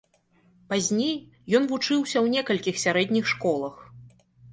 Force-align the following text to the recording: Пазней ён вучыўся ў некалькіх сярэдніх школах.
Пазней 0.69 1.17
ён 1.59 1.67
вучыўся 1.71 2.17
ў 2.21 2.37
некалькіх 2.37 2.75
сярэдніх 2.85 3.29
школах. 3.33 3.75